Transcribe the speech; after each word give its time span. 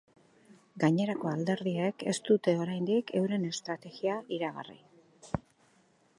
Gainerako 0.83 1.29
alderdiek 1.31 2.05
ez 2.13 2.17
dute 2.31 2.57
oraindik 2.65 3.15
euren 3.21 3.47
estrategia 3.51 4.19
iragarri. 4.41 4.81